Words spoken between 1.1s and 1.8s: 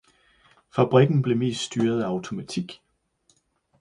blev mest